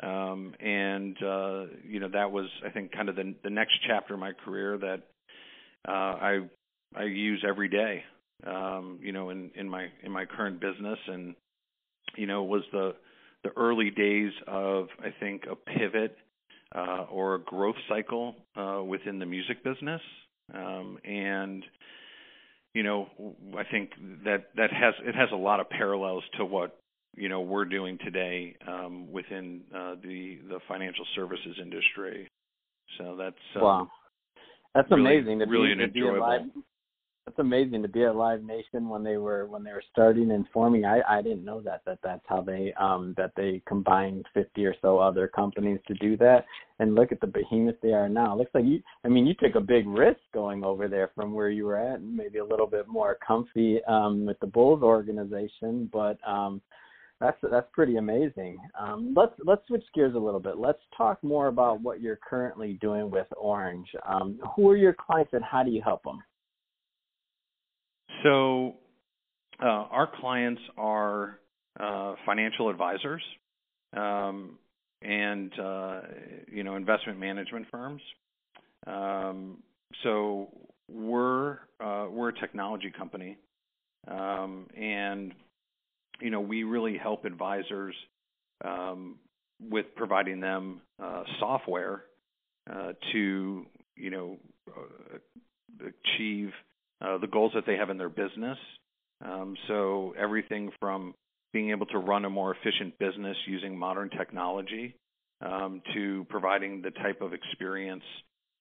Um, 0.02 0.54
and 0.58 1.16
uh, 1.22 1.64
you 1.86 2.00
know 2.00 2.08
that 2.12 2.32
was 2.32 2.46
I 2.64 2.70
think 2.70 2.92
kind 2.92 3.08
of 3.08 3.16
the 3.16 3.34
the 3.44 3.50
next 3.50 3.74
chapter 3.86 4.14
of 4.14 4.20
my 4.20 4.32
career 4.32 4.78
that 4.78 5.02
uh, 5.86 5.92
I 5.92 6.38
I 6.94 7.04
use 7.04 7.44
every 7.46 7.68
day. 7.68 8.02
Um, 8.46 8.98
you 9.02 9.12
know 9.12 9.30
in 9.30 9.50
in 9.54 9.68
my 9.68 9.86
in 10.02 10.10
my 10.10 10.24
current 10.24 10.60
business 10.60 10.98
and 11.06 11.34
you 12.16 12.26
know 12.26 12.42
was 12.42 12.62
the 12.72 12.94
the 13.44 13.50
early 13.56 13.90
days 13.90 14.32
of 14.46 14.88
I 15.00 15.12
think 15.20 15.44
a 15.50 15.56
pivot 15.56 16.16
uh, 16.74 17.06
or 17.10 17.34
a 17.34 17.40
growth 17.40 17.76
cycle 17.88 18.34
uh, 18.56 18.82
within 18.82 19.18
the 19.18 19.26
music 19.26 19.62
business. 19.62 20.00
Um, 20.54 20.98
and 21.04 21.64
you 22.74 22.82
know 22.82 23.08
I 23.56 23.64
think 23.70 23.90
that 24.24 24.48
that 24.56 24.72
has 24.72 24.94
it 25.04 25.14
has 25.14 25.28
a 25.32 25.36
lot 25.36 25.60
of 25.60 25.68
parallels 25.70 26.24
to 26.38 26.44
what 26.44 26.78
you 27.16 27.28
know 27.28 27.40
we're 27.40 27.64
doing 27.64 27.98
today 28.04 28.56
um, 28.66 29.10
within 29.12 29.62
uh, 29.74 29.94
the 30.02 30.38
the 30.48 30.58
financial 30.68 31.04
services 31.14 31.56
industry. 31.60 32.28
So 32.98 33.16
that's 33.16 33.36
um, 33.56 33.62
wow, 33.62 33.90
that's 34.74 34.90
really, 34.90 35.18
amazing 35.18 35.38
to 35.40 35.46
really 35.46 35.74
be, 35.74 35.86
to 35.86 35.92
be 35.92 36.00
alive. 36.06 36.42
That's 37.26 37.38
amazing 37.38 37.82
to 37.82 37.88
be 37.88 38.02
at 38.04 38.16
Live 38.16 38.42
Nation 38.42 38.88
when 38.88 39.04
they 39.04 39.16
were 39.16 39.46
when 39.46 39.62
they 39.62 39.70
were 39.70 39.84
starting 39.92 40.32
and 40.32 40.44
forming. 40.52 40.84
I 40.84 41.00
I 41.08 41.22
didn't 41.22 41.44
know 41.44 41.60
that 41.60 41.82
that 41.86 41.98
that's 42.02 42.24
how 42.26 42.40
they 42.40 42.72
um 42.80 43.14
that 43.16 43.30
they 43.36 43.62
combined 43.66 44.26
50 44.34 44.66
or 44.66 44.74
so 44.82 44.98
other 44.98 45.28
companies 45.28 45.78
to 45.86 45.94
do 45.94 46.16
that. 46.16 46.44
And 46.80 46.96
look 46.96 47.12
at 47.12 47.20
the 47.20 47.28
behemoth 47.28 47.76
they 47.80 47.92
are 47.92 48.08
now. 48.08 48.34
It 48.34 48.38
looks 48.38 48.54
like 48.54 48.64
you. 48.64 48.82
I 49.04 49.08
mean, 49.08 49.26
you 49.26 49.34
took 49.34 49.54
a 49.54 49.60
big 49.60 49.86
risk 49.86 50.18
going 50.34 50.64
over 50.64 50.88
there 50.88 51.12
from 51.14 51.32
where 51.32 51.50
you 51.50 51.66
were 51.66 51.78
at, 51.78 52.00
and 52.00 52.16
maybe 52.16 52.38
a 52.38 52.44
little 52.44 52.66
bit 52.66 52.88
more 52.88 53.18
comfy 53.24 53.80
um 53.84 54.26
with 54.26 54.40
the 54.40 54.46
Bulls 54.48 54.82
organization, 54.82 55.88
but 55.92 56.18
um 56.26 56.60
that's 57.22 57.38
that's 57.50 57.68
pretty 57.72 57.96
amazing. 57.96 58.58
Um, 58.78 59.14
let's 59.16 59.32
let's 59.44 59.62
switch 59.68 59.84
gears 59.94 60.14
a 60.14 60.18
little 60.18 60.40
bit. 60.40 60.58
Let's 60.58 60.80
talk 60.96 61.22
more 61.22 61.46
about 61.46 61.80
what 61.80 62.00
you're 62.00 62.18
currently 62.28 62.78
doing 62.80 63.10
with 63.10 63.28
Oranj. 63.40 63.84
Um, 64.06 64.40
who 64.56 64.68
are 64.70 64.76
your 64.76 64.94
clients 64.94 65.32
and 65.32 65.44
how 65.44 65.62
do 65.62 65.70
you 65.70 65.80
help 65.82 66.02
them? 66.02 66.20
So, 68.24 68.74
uh, 69.62 69.86
our 69.90 70.08
clients 70.20 70.60
are 70.76 71.38
uh, 71.78 72.14
financial 72.26 72.68
advisors 72.68 73.22
um, 73.96 74.58
and 75.00 75.52
uh, 75.58 76.00
you 76.50 76.64
know 76.64 76.74
investment 76.74 77.20
management 77.20 77.66
firms. 77.70 78.02
Um, 78.86 79.62
so 80.02 80.48
we're 80.88 81.52
uh, 81.80 82.06
we're 82.10 82.30
a 82.30 82.40
technology 82.40 82.92
company, 82.96 83.38
um, 84.08 84.66
and 84.76 85.32
you 86.22 86.30
know, 86.30 86.40
we 86.40 86.62
really 86.62 86.96
help 86.96 87.24
advisors 87.24 87.94
um, 88.64 89.16
with 89.60 89.86
providing 89.96 90.40
them 90.40 90.80
uh, 91.02 91.24
software 91.40 92.04
uh, 92.70 92.92
to, 93.12 93.66
you 93.96 94.10
know, 94.10 94.36
uh, 94.68 95.18
achieve 95.80 96.50
uh, 97.00 97.18
the 97.18 97.26
goals 97.26 97.52
that 97.54 97.64
they 97.66 97.76
have 97.76 97.90
in 97.90 97.98
their 97.98 98.08
business. 98.08 98.58
Um, 99.24 99.56
so 99.68 100.14
everything 100.18 100.70
from 100.80 101.14
being 101.52 101.70
able 101.70 101.86
to 101.86 101.98
run 101.98 102.24
a 102.24 102.30
more 102.30 102.54
efficient 102.54 102.98
business 102.98 103.36
using 103.46 103.76
modern 103.76 104.10
technology 104.10 104.94
um, 105.44 105.82
to 105.94 106.26
providing 106.28 106.82
the 106.82 106.90
type 106.90 107.20
of 107.20 107.32
experience 107.32 108.04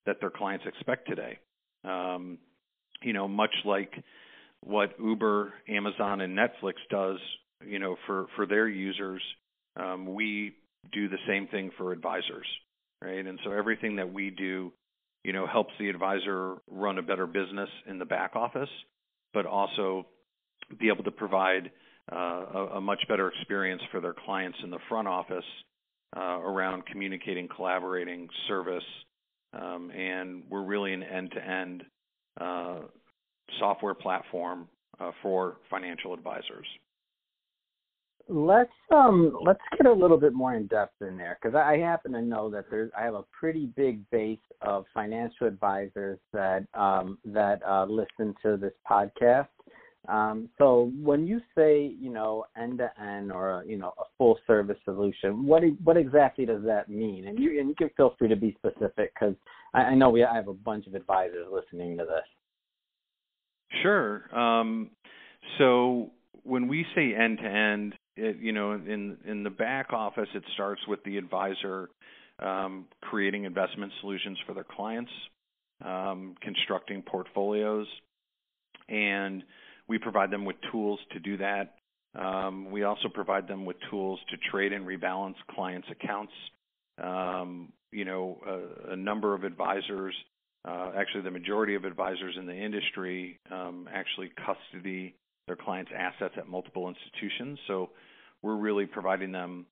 that 0.05 0.17
their 0.19 0.31
clients 0.31 0.65
expect 0.67 1.07
today. 1.07 1.37
Um, 1.83 2.39
you 3.01 3.13
know, 3.13 3.27
much 3.27 3.53
like 3.65 3.91
what 4.61 4.95
Uber, 4.99 5.53
Amazon, 5.67 6.21
and 6.21 6.37
Netflix 6.37 6.73
does 6.89 7.17
you 7.65 7.79
know, 7.79 7.95
for 8.07 8.27
for 8.35 8.45
their 8.45 8.67
users, 8.67 9.21
um, 9.77 10.13
we 10.13 10.53
do 10.91 11.09
the 11.09 11.17
same 11.27 11.47
thing 11.47 11.71
for 11.77 11.91
advisors, 11.91 12.47
right? 13.01 13.25
And 13.25 13.39
so 13.43 13.51
everything 13.51 13.97
that 13.97 14.11
we 14.11 14.29
do 14.29 14.71
you 15.23 15.33
know, 15.33 15.45
helps 15.45 15.71
the 15.79 15.89
advisor 15.89 16.55
run 16.69 16.97
a 16.97 17.01
better 17.01 17.27
business 17.27 17.69
in 17.87 17.99
the 17.99 18.05
back 18.05 18.35
office, 18.35 18.69
but 19.33 19.45
also 19.45 20.05
be 20.79 20.89
able 20.89 21.03
to 21.03 21.11
provide 21.11 21.71
uh, 22.11 22.15
a, 22.15 22.67
a, 22.75 22.81
much 22.81 22.99
better 23.07 23.29
experience 23.29 23.81
for 23.91 24.01
their 24.01 24.15
clients 24.25 24.57
in 24.63 24.71
the 24.71 24.79
front 24.89 25.07
office 25.07 25.43
uh, 26.17 26.39
around 26.39 26.85
communicating, 26.87 27.47
collaborating, 27.55 28.27
service, 28.47 28.83
um, 29.53 29.91
and 29.91 30.43
we're 30.49 30.63
really 30.63 30.93
an 30.93 31.03
end-to-end 31.03 31.83
uh, 32.39 32.79
software 33.59 33.93
platform 33.93 34.67
uh, 34.99 35.11
for 35.21 35.57
financial 35.69 36.13
advisors. 36.13 36.65
Let's 38.27 38.71
um 38.93 39.37
let's 39.43 39.61
get 39.77 39.85
a 39.85 39.91
little 39.91 40.17
bit 40.17 40.33
more 40.33 40.55
in 40.55 40.67
depth 40.67 41.01
in 41.01 41.17
there 41.17 41.37
because 41.41 41.55
I 41.55 41.77
happen 41.77 42.13
to 42.13 42.21
know 42.21 42.49
that 42.49 42.65
there's 42.69 42.91
I 42.97 43.03
have 43.03 43.15
a 43.15 43.23
pretty 43.37 43.67
big 43.75 44.09
base 44.09 44.39
of 44.61 44.85
financial 44.93 45.47
advisors 45.47 46.19
that 46.33 46.65
um, 46.73 47.17
that 47.25 47.61
uh, 47.67 47.85
listen 47.85 48.35
to 48.43 48.57
this 48.57 48.73
podcast. 48.89 49.47
Um, 50.07 50.49
so 50.57 50.91
when 51.01 51.27
you 51.27 51.41
say 51.55 51.93
you 51.99 52.11
know 52.11 52.45
end 52.57 52.79
to 52.79 52.89
end 53.01 53.31
or 53.31 53.63
you 53.67 53.77
know 53.77 53.93
a 53.99 54.03
full 54.17 54.39
service 54.47 54.77
solution, 54.85 55.45
what 55.45 55.63
what 55.83 55.97
exactly 55.97 56.45
does 56.45 56.63
that 56.63 56.89
mean? 56.89 57.27
And 57.27 57.37
you 57.37 57.59
and 57.59 57.69
you 57.69 57.75
can 57.75 57.89
feel 57.97 58.15
free 58.17 58.29
to 58.29 58.35
be 58.35 58.55
specific 58.57 59.13
because 59.13 59.35
I, 59.73 59.81
I 59.81 59.95
know 59.95 60.09
we 60.09 60.23
I 60.23 60.35
have 60.35 60.47
a 60.47 60.53
bunch 60.53 60.87
of 60.87 60.95
advisors 60.95 61.47
listening 61.51 61.97
to 61.97 62.05
this. 62.05 62.23
Sure. 63.81 64.35
Um, 64.37 64.89
so 65.57 66.11
when 66.43 66.67
we 66.67 66.85
say 66.95 67.13
end 67.13 67.39
to 67.39 67.45
end, 67.45 67.93
you 68.15 68.51
know, 68.51 68.73
in 68.73 69.17
in 69.25 69.43
the 69.43 69.49
back 69.49 69.93
office, 69.93 70.29
it 70.33 70.43
starts 70.53 70.81
with 70.87 71.03
the 71.03 71.17
advisor 71.17 71.89
um, 72.39 72.85
creating 73.01 73.45
investment 73.45 73.91
solutions 74.01 74.37
for 74.45 74.53
their 74.53 74.65
clients, 74.65 75.11
um, 75.83 76.35
constructing 76.41 77.01
portfolios, 77.01 77.87
and 78.89 79.43
we 79.87 79.97
provide 79.97 80.31
them 80.31 80.45
with 80.45 80.55
tools 80.71 80.99
to 81.11 81.19
do 81.19 81.37
that. 81.37 81.75
Um, 82.13 82.71
we 82.71 82.83
also 82.83 83.07
provide 83.07 83.47
them 83.47 83.65
with 83.65 83.77
tools 83.89 84.19
to 84.29 84.37
trade 84.51 84.73
and 84.73 84.85
rebalance 84.85 85.35
clients' 85.51 85.87
accounts. 85.89 86.33
Um, 87.01 87.71
you 87.91 88.05
know, 88.05 88.37
a, 88.45 88.93
a, 88.93 88.95
number 88.95 89.33
of 89.33 89.43
advisors, 89.43 90.13
uh, 90.65 90.91
actually 90.95 91.23
the 91.23 91.31
majority 91.31 91.75
of 91.75 91.85
advisors 91.85 92.35
in 92.37 92.45
the 92.45 92.53
industry, 92.53 93.39
um, 93.49 93.87
actually 93.91 94.31
custody 94.45 95.15
their 95.51 95.57
clients' 95.57 95.91
assets 95.93 96.35
at 96.37 96.47
multiple 96.47 96.87
institutions. 96.87 97.59
So 97.67 97.89
we're 98.41 98.55
really 98.55 98.85
providing 98.85 99.33
them, 99.33 99.65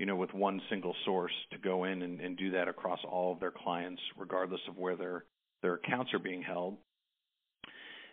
you 0.00 0.06
know, 0.06 0.16
with 0.16 0.34
one 0.34 0.60
single 0.68 0.92
source 1.04 1.32
to 1.52 1.58
go 1.58 1.84
in 1.84 2.02
and, 2.02 2.20
and 2.20 2.36
do 2.36 2.50
that 2.50 2.66
across 2.66 2.98
all 3.08 3.32
of 3.32 3.38
their 3.38 3.52
clients, 3.52 4.02
regardless 4.18 4.60
of 4.68 4.76
where 4.76 4.96
their 4.96 5.24
their 5.62 5.74
accounts 5.74 6.12
are 6.14 6.18
being 6.18 6.42
held. 6.42 6.78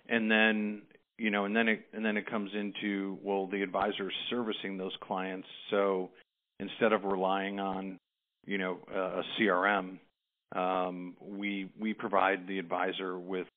And 0.08 0.30
then, 0.30 0.84
you 1.18 1.32
know, 1.32 1.46
and 1.46 1.56
then 1.56 1.68
it 1.70 1.88
and 1.92 2.06
then 2.06 2.18
it 2.18 2.30
comes 2.30 2.52
into 2.54 3.18
well, 3.24 3.48
the 3.48 3.64
advisor 3.64 4.12
servicing 4.30 4.78
those 4.78 4.96
clients. 5.02 5.48
So 5.72 6.12
instead 6.60 6.94
of 6.94 7.04
relying 7.04 7.60
on, 7.60 7.98
you 8.46 8.60
know, 8.60 8.78
a, 8.94 9.00
a 9.00 9.24
CRM, 9.40 9.98
um, 10.56 11.16
we 11.20 11.72
we 11.80 11.96
provide 11.96 12.48
the 12.48 12.60
advisor 12.60 13.18
with 13.18 13.48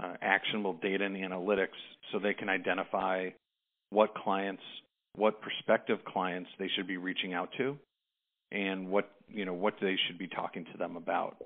uh, 0.00 0.14
actionable 0.20 0.74
data 0.74 1.04
and 1.04 1.16
analytics 1.16 1.68
so 2.10 2.18
they 2.18 2.34
can 2.34 2.48
identify 2.48 3.28
what 3.90 4.14
clients, 4.14 4.62
what 5.16 5.40
prospective 5.40 5.98
clients 6.04 6.48
they 6.58 6.68
should 6.74 6.86
be 6.86 6.96
reaching 6.96 7.34
out 7.34 7.50
to, 7.58 7.76
and 8.50 8.88
what 8.88 9.10
you 9.28 9.44
know 9.44 9.54
what 9.54 9.74
they 9.80 9.96
should 10.06 10.18
be 10.18 10.28
talking 10.28 10.64
to 10.72 10.78
them 10.78 10.96
about. 10.96 11.36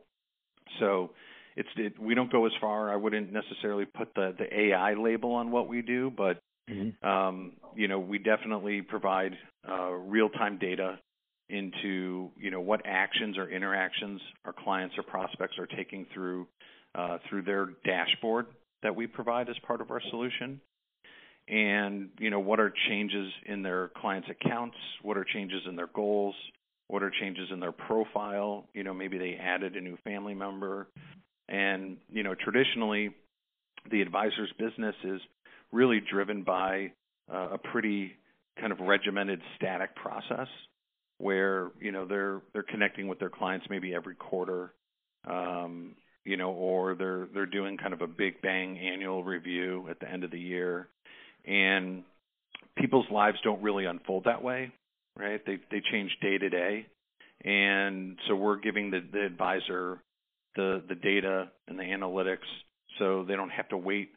So 0.80 1.10
it's 1.56 1.68
it, 1.76 1.98
we 1.98 2.14
don't 2.14 2.30
go 2.30 2.46
as 2.46 2.52
far. 2.60 2.92
I 2.92 2.96
wouldn't 2.96 3.32
necessarily 3.32 3.84
put 3.84 4.14
the 4.14 4.34
the 4.38 4.60
AI 4.60 4.94
label 4.94 5.32
on 5.32 5.50
what 5.50 5.68
we 5.68 5.82
do, 5.82 6.12
but 6.16 6.38
mm-hmm. 6.70 7.08
um, 7.08 7.52
you 7.74 7.88
know 7.88 7.98
we 7.98 8.18
definitely 8.18 8.82
provide 8.82 9.32
uh, 9.68 9.90
real 9.90 10.28
time 10.28 10.58
data 10.58 10.98
into 11.48 12.30
you 12.36 12.50
know 12.50 12.60
what 12.60 12.82
actions 12.84 13.38
or 13.38 13.48
interactions 13.48 14.20
our 14.44 14.52
clients 14.52 14.96
or 14.98 15.02
prospects 15.02 15.58
are 15.58 15.66
taking 15.66 16.06
through 16.12 16.46
uh, 16.96 17.18
through 17.28 17.42
their 17.42 17.68
dashboard 17.84 18.46
that 18.82 18.96
we 18.96 19.06
provide 19.06 19.48
as 19.48 19.56
part 19.66 19.80
of 19.80 19.90
our 19.90 20.00
solution. 20.10 20.60
And 21.48 22.10
you 22.18 22.30
know 22.30 22.40
what 22.40 22.58
are 22.58 22.72
changes 22.88 23.30
in 23.44 23.62
their 23.62 23.90
clients' 23.96 24.28
accounts? 24.30 24.76
What 25.02 25.16
are 25.16 25.24
changes 25.24 25.62
in 25.68 25.76
their 25.76 25.88
goals? 25.88 26.34
What 26.88 27.02
are 27.02 27.10
changes 27.20 27.48
in 27.52 27.60
their 27.60 27.72
profile? 27.72 28.66
You 28.74 28.82
know 28.82 28.94
maybe 28.94 29.18
they 29.18 29.36
added 29.40 29.76
a 29.76 29.80
new 29.80 29.96
family 30.04 30.34
member. 30.34 30.88
And 31.48 31.98
you 32.10 32.24
know 32.24 32.34
traditionally, 32.34 33.14
the 33.90 34.00
advisor's 34.02 34.52
business 34.58 34.96
is 35.04 35.20
really 35.70 36.00
driven 36.10 36.42
by 36.42 36.92
uh, 37.32 37.50
a 37.52 37.58
pretty 37.58 38.12
kind 38.58 38.72
of 38.72 38.80
regimented 38.80 39.40
static 39.56 39.94
process 39.94 40.48
where 41.18 41.70
you 41.80 41.92
know 41.92 42.06
they're 42.06 42.40
they're 42.52 42.64
connecting 42.64 43.06
with 43.06 43.18
their 43.20 43.30
clients 43.30 43.66
maybe 43.70 43.94
every 43.94 44.14
quarter 44.14 44.72
um, 45.28 45.94
you 46.26 46.36
know, 46.36 46.50
or 46.50 46.96
they're 46.96 47.28
they're 47.32 47.46
doing 47.46 47.76
kind 47.78 47.94
of 47.94 48.02
a 48.02 48.06
big 48.06 48.42
bang 48.42 48.78
annual 48.78 49.22
review 49.22 49.86
at 49.88 50.00
the 50.00 50.10
end 50.10 50.24
of 50.24 50.32
the 50.32 50.40
year, 50.40 50.88
and 51.46 52.02
people's 52.76 53.06
lives 53.10 53.38
don't 53.44 53.62
really 53.62 53.84
unfold 53.84 54.24
that 54.24 54.42
way, 54.42 54.72
right? 55.16 55.40
They 55.46 55.58
they 55.70 55.80
change 55.92 56.10
day 56.20 56.36
to 56.36 56.48
day, 56.48 56.86
and 57.44 58.18
so 58.26 58.34
we're 58.34 58.58
giving 58.58 58.90
the, 58.90 59.00
the 59.12 59.24
advisor 59.24 60.00
the 60.56 60.82
the 60.88 60.96
data 60.96 61.48
and 61.68 61.78
the 61.78 61.84
analytics, 61.84 62.48
so 62.98 63.24
they 63.24 63.36
don't 63.36 63.50
have 63.50 63.68
to 63.68 63.76
wait, 63.76 64.10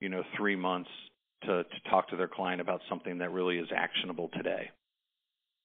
you 0.00 0.10
know, 0.10 0.22
three 0.36 0.56
months 0.56 0.90
to 1.44 1.64
to 1.64 1.90
talk 1.90 2.10
to 2.10 2.16
their 2.16 2.28
client 2.28 2.60
about 2.60 2.82
something 2.90 3.18
that 3.18 3.32
really 3.32 3.56
is 3.56 3.68
actionable 3.74 4.28
today. 4.34 4.70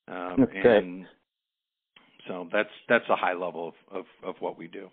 Um, 0.07 0.43
okay. 0.43 0.77
And 0.77 1.05
so 2.25 2.47
that's 2.53 2.69
that's 2.87 3.09
a 3.09 3.17
high 3.17 3.33
level 3.33 3.73
of, 3.91 3.99
of, 3.99 4.05
of 4.23 4.35
what 4.39 4.57
we 4.57 4.67
do. 4.67 4.89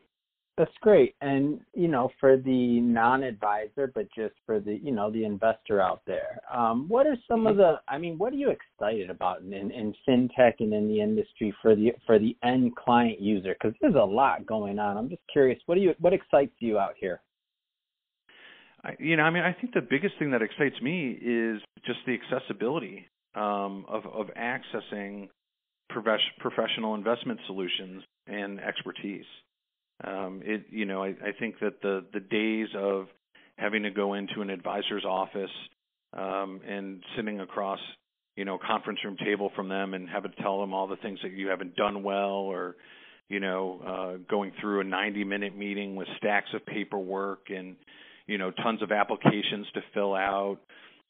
That's 0.58 0.72
great. 0.80 1.14
And, 1.20 1.60
you 1.74 1.86
know, 1.86 2.10
for 2.18 2.38
the 2.38 2.80
non-advisor, 2.80 3.92
but 3.94 4.06
just 4.14 4.34
for 4.46 4.58
the, 4.58 4.80
you 4.82 4.90
know, 4.90 5.10
the 5.10 5.24
investor 5.24 5.82
out 5.82 6.00
there, 6.06 6.40
um, 6.52 6.88
what 6.88 7.06
are 7.06 7.16
some 7.28 7.46
of 7.46 7.58
the, 7.58 7.74
I 7.88 7.98
mean, 7.98 8.16
what 8.16 8.32
are 8.32 8.36
you 8.36 8.50
excited 8.50 9.10
about 9.10 9.42
in, 9.42 9.52
in 9.52 9.94
fintech 10.08 10.54
and 10.60 10.72
in 10.72 10.88
the 10.88 11.02
industry 11.02 11.54
for 11.60 11.76
the, 11.76 11.92
for 12.06 12.18
the 12.18 12.34
end 12.42 12.74
client 12.74 13.20
user? 13.20 13.54
Cause 13.60 13.72
there's 13.82 13.96
a 13.96 13.98
lot 13.98 14.46
going 14.46 14.78
on. 14.78 14.96
I'm 14.96 15.10
just 15.10 15.20
curious, 15.30 15.60
what 15.66 15.74
do 15.74 15.82
you, 15.82 15.92
what 16.00 16.14
excites 16.14 16.54
you 16.60 16.78
out 16.78 16.94
here? 16.98 17.20
I, 18.82 18.96
you 18.98 19.18
know, 19.18 19.24
I 19.24 19.30
mean, 19.30 19.42
I 19.42 19.52
think 19.52 19.74
the 19.74 19.82
biggest 19.82 20.14
thing 20.18 20.30
that 20.30 20.40
excites 20.40 20.80
me 20.80 21.10
is 21.10 21.60
just 21.84 21.98
the 22.06 22.14
accessibility 22.14 23.04
um, 23.34 23.84
of, 23.88 24.06
of 24.06 24.28
accessing 24.28 25.28
professional 25.90 26.94
investment 26.94 27.40
solutions 27.46 28.02
and 28.26 28.58
expertise. 28.58 29.26
Um, 30.04 30.42
it, 30.44 30.66
you 30.70 30.84
know, 30.84 31.02
I, 31.02 31.08
I 31.08 31.32
think 31.38 31.56
that 31.60 31.80
the 31.82 32.04
the 32.12 32.20
days 32.20 32.68
of 32.76 33.06
having 33.56 33.84
to 33.84 33.90
go 33.90 34.14
into 34.14 34.42
an 34.42 34.50
advisor's 34.50 35.04
office 35.04 35.50
um, 36.12 36.60
and 36.68 37.02
sitting 37.16 37.40
across, 37.40 37.78
you 38.36 38.44
know, 38.44 38.58
conference 38.58 39.00
room 39.04 39.16
table 39.16 39.50
from 39.56 39.68
them 39.68 39.94
and 39.94 40.08
having 40.08 40.32
to 40.32 40.42
tell 40.42 40.60
them 40.60 40.74
all 40.74 40.86
the 40.86 40.96
things 40.96 41.18
that 41.22 41.32
you 41.32 41.48
haven't 41.48 41.76
done 41.76 42.02
well, 42.02 42.30
or 42.30 42.76
you 43.28 43.40
know, 43.40 43.80
uh, 43.84 44.30
going 44.30 44.52
through 44.60 44.80
a 44.80 44.84
90 44.84 45.24
minute 45.24 45.56
meeting 45.56 45.96
with 45.96 46.08
stacks 46.18 46.48
of 46.54 46.64
paperwork 46.66 47.46
and 47.48 47.76
you 48.26 48.38
know 48.38 48.50
tons 48.50 48.82
of 48.82 48.92
applications 48.92 49.66
to 49.74 49.80
fill 49.94 50.14
out. 50.14 50.58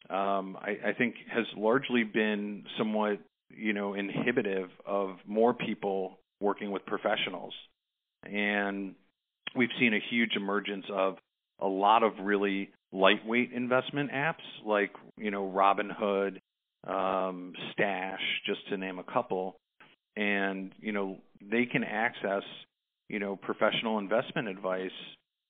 Um, 0.09 0.57
I, 0.61 0.91
I 0.91 0.93
think 0.97 1.17
has 1.35 1.47
largely 1.57 2.05
been 2.05 2.65
somewhat 2.79 3.19
you 3.51 3.73
know 3.73 3.95
inhibitive 3.95 4.69
of 4.87 5.17
more 5.27 5.53
people 5.53 6.21
working 6.41 6.71
with 6.71 6.87
professionals 6.87 7.55
and 8.27 8.95
we've 9.57 9.71
seen 9.79 9.95
a 9.95 10.01
huge 10.11 10.37
emergence 10.37 10.85
of 10.93 11.17
a 11.61 11.67
lot 11.67 12.03
of 12.03 12.13
really 12.23 12.71
lightweight 12.93 13.53
investment 13.53 14.11
apps 14.13 14.45
like 14.65 14.91
you 15.17 15.31
know 15.31 15.51
Robinhood, 15.51 16.41
um, 16.87 17.53
Stash, 17.73 18.21
just 18.47 18.69
to 18.69 18.77
name 18.77 18.99
a 18.99 19.05
couple, 19.05 19.57
and 20.17 20.73
you 20.81 20.93
know 20.93 21.19
they 21.41 21.67
can 21.67 21.85
access 21.85 22.43
you 23.09 23.19
know 23.19 23.37
professional 23.37 23.99
investment 23.99 24.49
advice 24.49 24.91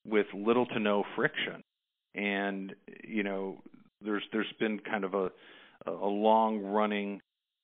with 0.07 0.27
little 0.35 0.67
to 0.67 0.79
no 0.79 1.05
friction, 1.15 1.63
and 2.15 2.75
you 3.05 3.23
know 3.23 3.59
there's 4.03 4.23
there's 4.33 4.53
been 4.59 4.79
kind 4.81 5.05
of 5.05 5.15
a 5.15 5.31
a 5.87 6.07
long 6.07 6.61
running 6.61 7.21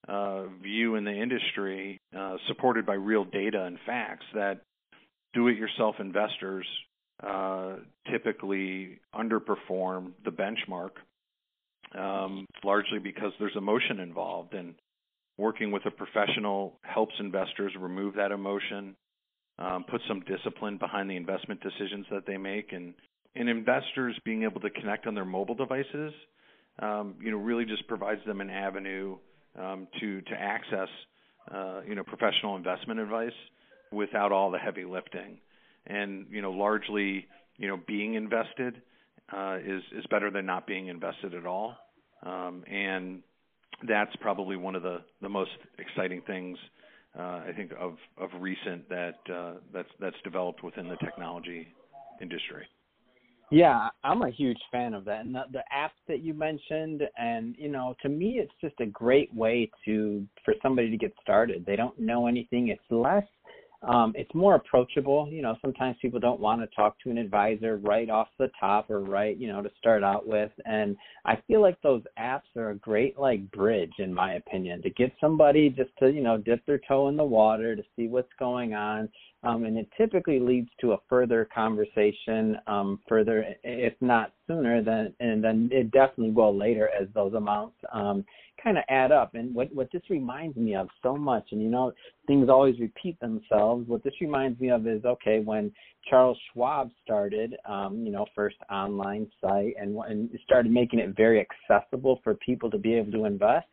uh, 0.09 0.47
view 0.63 0.97
in 0.97 1.05
the 1.05 1.13
industry 1.13 2.01
uh, 2.17 2.37
supported 2.49 2.85
by 2.85 2.95
real 2.95 3.25
data 3.25 3.65
and 3.65 3.79
facts 3.87 4.27
that 4.35 4.61
do-it-yourself 5.33 5.97
investors 5.99 6.67
uh, 7.23 7.77
typically 8.11 8.99
underperform 9.15 10.13
the 10.25 10.31
benchmark, 10.31 10.91
um, 11.99 12.47
largely 12.65 12.99
because 12.99 13.33
there's 13.39 13.57
emotion 13.57 14.01
involved, 14.01 14.55
and 14.55 14.75
working 15.39 15.71
with 15.71 15.85
a 15.87 15.91
professional 15.91 16.79
helps 16.83 17.15
investors 17.21 17.73
remove 17.79 18.15
that 18.15 18.33
emotion, 18.33 18.97
um, 19.59 19.85
put 19.85 20.01
some 20.09 20.21
discipline 20.21 20.79
behind 20.79 21.09
the 21.09 21.17
investment 21.17 21.61
decisions 21.61 22.07
that 22.11 22.27
they 22.27 22.37
make, 22.37 22.73
and 22.73 22.95
and 23.35 23.49
investors 23.49 24.19
being 24.25 24.43
able 24.43 24.61
to 24.61 24.69
connect 24.69 25.07
on 25.07 25.15
their 25.15 25.25
mobile 25.25 25.55
devices, 25.55 26.13
um, 26.81 27.15
you 27.23 27.31
know, 27.31 27.39
really 27.39 27.65
just 27.65 27.87
provides 27.87 28.21
them 28.27 28.41
an 28.43 28.51
avenue 28.51 29.17
um, 29.59 29.87
to 30.01 30.21
to 30.23 30.35
access, 30.35 30.89
uh, 31.55 31.81
you 31.87 31.95
know, 31.95 32.03
professional 32.03 32.57
investment 32.57 33.01
advice 33.01 33.33
without 33.93 34.33
all 34.33 34.51
the 34.51 34.59
heavy 34.59 34.85
lifting, 34.85 35.39
and 35.87 36.27
you 36.31 36.43
know, 36.43 36.53
largely, 36.53 37.27
you 37.59 37.69
know, 37.69 37.79
being 37.87 38.15
invested 38.15 38.81
uh, 39.37 39.57
is 39.57 39.83
is 39.97 40.05
better 40.11 40.31
than 40.31 40.47
not 40.47 40.67
being 40.67 40.89
invested 40.89 41.35
at 41.35 41.47
all, 41.47 41.77
um, 42.25 42.65
and 42.71 43.23
that's 43.89 44.15
probably 44.21 44.57
one 44.57 44.75
of 44.75 44.83
the 44.83 44.99
the 45.21 45.29
most 45.29 45.51
exciting 45.79 46.23
things 46.27 46.59
uh, 47.19 47.43
I 47.49 47.53
think 47.57 47.73
of 47.79 47.97
of 48.19 48.31
recent 48.41 48.89
that 48.89 49.19
uh, 49.33 49.55
that's 49.73 49.89
that's 50.01 50.17
developed 50.25 50.63
within 50.63 50.89
the 50.89 50.97
technology 50.97 51.69
industry. 52.21 52.67
Yeah, 53.51 53.89
I'm 54.03 54.23
a 54.23 54.31
huge 54.31 54.61
fan 54.71 54.95
of 54.95 55.05
that. 55.05 55.27
And 55.27 55.35
the, 55.35 55.43
the 55.53 55.63
apps 55.77 55.91
that 56.09 56.21
you 56.21 56.33
mentioned, 56.33 57.03
and 57.19 57.55
you 57.59 57.69
know, 57.69 57.95
to 58.01 58.09
me, 58.09 58.41
it's 58.43 58.53
just 58.63 58.81
a 58.81 58.87
great 58.87 59.33
way 59.35 59.71
to 59.85 60.27
for 60.43 60.55
somebody 60.63 60.91
to 60.91 60.97
get 60.97 61.13
started. 61.21 61.67
They 61.67 61.77
don't 61.77 61.99
know 61.99 62.27
anything. 62.27 62.69
It's 62.69 62.81
less 62.91 63.27
um, 63.83 64.13
it's 64.17 64.35
more 64.35 64.55
approachable. 64.55 65.29
You 65.31 65.43
know, 65.43 65.57
sometimes 65.61 65.97
people 66.01 66.21
don't 66.21 66.41
want 66.41 66.61
to 66.61 66.69
talk 66.75 66.97
to 67.01 67.11
an 67.11 67.19
advisor 67.19 67.79
right 67.79 68.09
off 68.09 68.29
the 68.39 68.51
top 68.59 68.91
or 68.91 69.01
right, 69.01 69.37
you 69.37 69.49
know, 69.49 69.63
to 69.63 69.71
start 69.79 70.05
out 70.05 70.27
with. 70.27 70.53
And 70.65 70.97
I 71.25 71.39
feel 71.49 71.61
like 71.61 71.81
those 71.83 72.03
apps 72.19 72.57
are 72.57 72.71
a 72.71 72.77
great 72.77 73.19
like 73.19 73.51
bridge, 73.51 73.95
in 73.99 74.15
my 74.15 74.35
opinion, 74.35 74.83
to 74.83 74.91
get 74.91 75.13
somebody 75.21 75.69
just 75.69 75.91
to, 75.99 76.11
you 76.11 76.23
know, 76.23 76.39
dip 76.39 76.65
their 76.67 76.81
toe 76.87 77.09
in 77.09 77.17
the 77.17 77.25
water 77.25 77.75
to 77.75 77.83
see 77.97 78.07
what's 78.07 78.33
going 78.39 78.75
on. 78.75 79.09
Um, 79.45 79.65
and 79.65 79.77
it 79.77 79.89
typically 79.97 80.39
leads 80.39 80.69
to 80.81 80.93
a 80.93 80.99
further 81.09 81.49
conversation, 81.53 82.57
um, 82.69 83.01
further, 83.09 83.45
if 83.65 83.95
not 84.01 84.33
sooner, 84.47 84.83
then 84.83 85.13
and 85.19 85.43
then 85.43 85.69
it 85.73 85.91
definitely 85.91 86.31
will 86.31 86.57
later 86.57 86.89
as 87.01 87.09
those 87.15 87.35
amounts 87.35 87.77
um, 87.93 88.25
kind 88.63 88.79
of 88.79 88.85
add 88.89 89.11
up. 89.11 89.35
And 89.35 89.55
what 89.55 89.75
what 89.75 89.89
this 89.93 90.03
reminds 90.09 90.57
me 90.57 90.77
of 90.77 90.89
so 91.03 91.17
much, 91.17 91.49
and 91.51 91.61
you 91.61 91.69
know, 91.69 91.93
things 92.27 92.49
always 92.49 92.79
repeat 92.79 93.19
themselves. 93.21 93.89
What 93.89 94.05
this 94.05 94.15
reminds 94.21 94.61
me 94.61 94.71
of 94.71 94.87
is 94.87 95.05
okay 95.05 95.41
when 95.41 95.73
Charles 96.09 96.39
Schwab 96.53 96.91
started, 97.03 97.57
um, 97.69 98.05
you 98.05 98.13
know, 98.13 98.27
first 98.35 98.57
online 98.71 99.29
site 99.41 99.75
and 99.81 99.97
and 100.09 100.31
started 100.45 100.71
making 100.71 101.01
it 101.01 101.17
very 101.17 101.45
accessible 101.45 102.21
for 102.23 102.35
people 102.35 102.71
to 102.71 102.79
be 102.79 102.95
able 102.95 103.13
to 103.13 103.25
invest. 103.25 103.67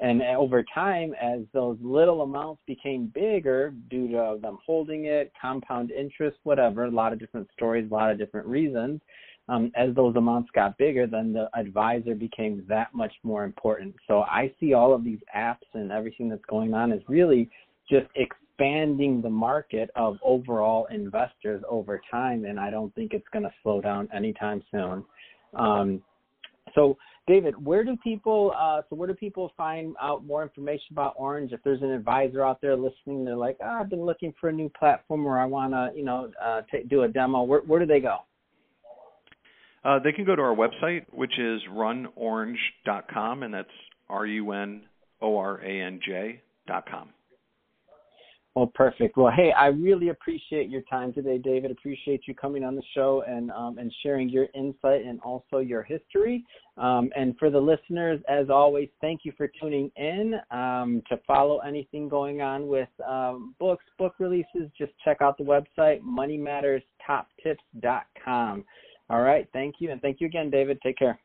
And 0.00 0.22
over 0.22 0.64
time, 0.74 1.14
as 1.22 1.40
those 1.52 1.78
little 1.80 2.22
amounts 2.22 2.60
became 2.66 3.12
bigger 3.14 3.72
due 3.90 4.08
to 4.08 4.38
them 4.42 4.58
holding 4.66 5.04
it, 5.04 5.32
compound 5.40 5.92
interest, 5.92 6.38
whatever, 6.42 6.84
a 6.84 6.90
lot 6.90 7.12
of 7.12 7.20
different 7.20 7.48
stories, 7.52 7.88
a 7.90 7.94
lot 7.94 8.10
of 8.10 8.18
different 8.18 8.46
reasons, 8.46 9.00
um, 9.48 9.70
as 9.76 9.94
those 9.94 10.16
amounts 10.16 10.50
got 10.54 10.76
bigger, 10.78 11.06
then 11.06 11.32
the 11.32 11.48
advisor 11.54 12.14
became 12.14 12.64
that 12.68 12.94
much 12.94 13.12
more 13.22 13.44
important. 13.44 13.94
So 14.08 14.22
I 14.22 14.52
see 14.58 14.72
all 14.72 14.94
of 14.94 15.04
these 15.04 15.20
apps 15.36 15.68
and 15.74 15.92
everything 15.92 16.28
that's 16.28 16.44
going 16.48 16.74
on 16.74 16.92
is 16.92 17.02
really 17.08 17.48
just 17.88 18.06
expanding 18.16 19.20
the 19.20 19.30
market 19.30 19.90
of 19.96 20.16
overall 20.24 20.86
investors 20.86 21.62
over 21.68 22.00
time, 22.10 22.46
and 22.46 22.58
I 22.58 22.70
don't 22.70 22.94
think 22.94 23.12
it's 23.12 23.28
going 23.32 23.44
to 23.44 23.52
slow 23.62 23.80
down 23.80 24.08
anytime 24.14 24.62
soon. 24.70 25.04
Um, 25.54 26.02
so 26.74 26.96
David, 27.26 27.54
where 27.64 27.84
do 27.84 27.96
people 28.04 28.52
uh, 28.58 28.82
so 28.88 28.96
where 28.96 29.08
do 29.08 29.14
people 29.14 29.50
find 29.56 29.94
out 30.00 30.24
more 30.24 30.42
information 30.42 30.86
about 30.92 31.16
Oranj? 31.18 31.52
If 31.52 31.62
there's 31.62 31.80
an 31.80 31.90
advisor 31.90 32.44
out 32.44 32.60
there 32.60 32.76
listening, 32.76 33.24
they're 33.24 33.36
like, 33.36 33.56
oh, 33.64 33.78
I've 33.80 33.88
been 33.88 34.04
looking 34.04 34.34
for 34.38 34.50
a 34.50 34.52
new 34.52 34.68
platform 34.78 35.26
or 35.26 35.38
I 35.38 35.46
want 35.46 35.72
to, 35.72 35.90
you 35.96 36.04
know, 36.04 36.30
uh, 36.42 36.62
t- 36.70 36.84
do 36.88 37.02
a 37.04 37.08
demo. 37.08 37.42
Where, 37.42 37.60
where 37.60 37.80
do 37.80 37.86
they 37.86 38.00
go? 38.00 38.18
Uh, 39.84 39.98
they 39.98 40.12
can 40.12 40.24
go 40.24 40.36
to 40.36 40.42
our 40.42 40.54
website, 40.54 41.04
which 41.12 41.38
is 41.38 41.60
runoranj.com, 41.70 43.42
and 43.42 43.54
that's 43.54 43.68
R 44.08 44.26
U 44.26 44.52
N 44.52 44.82
O 45.20 45.36
R 45.36 45.60
A 45.62 45.80
N 45.80 46.00
J.com. 46.06 47.08
Well, 48.54 48.70
perfect. 48.72 49.16
Well, 49.16 49.32
hey, 49.34 49.50
I 49.50 49.66
really 49.66 50.10
appreciate 50.10 50.70
your 50.70 50.82
time 50.82 51.12
today, 51.12 51.38
David. 51.38 51.72
Appreciate 51.72 52.28
you 52.28 52.36
coming 52.36 52.62
on 52.62 52.76
the 52.76 52.84
show 52.94 53.24
and 53.26 53.50
um, 53.50 53.78
and 53.78 53.92
sharing 54.02 54.28
your 54.28 54.46
insight 54.54 55.04
and 55.04 55.18
also 55.22 55.58
your 55.58 55.82
history. 55.82 56.44
Um, 56.76 57.10
and 57.16 57.36
for 57.36 57.50
the 57.50 57.58
listeners, 57.58 58.20
as 58.28 58.50
always, 58.50 58.88
thank 59.00 59.22
you 59.24 59.32
for 59.36 59.50
tuning 59.60 59.90
in. 59.96 60.34
Um, 60.52 61.02
to 61.08 61.18
follow 61.26 61.58
anything 61.60 62.08
going 62.08 62.42
on 62.42 62.68
with 62.68 62.90
um, 63.04 63.56
books, 63.58 63.84
book 63.98 64.14
releases, 64.20 64.70
just 64.78 64.92
check 65.04 65.16
out 65.20 65.36
the 65.36 65.42
website 65.42 66.00
moneymatterstoptips.com. 66.02 68.64
All 69.10 69.20
right, 69.20 69.48
thank 69.52 69.74
you, 69.80 69.90
and 69.90 70.00
thank 70.00 70.20
you 70.20 70.28
again, 70.28 70.48
David. 70.48 70.78
Take 70.80 70.96
care. 70.96 71.18